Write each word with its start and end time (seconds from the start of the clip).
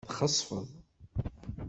Txesfeḍ. 0.09 0.67